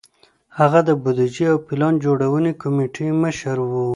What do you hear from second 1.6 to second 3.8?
پلان جوړونې کمېټې مشر و.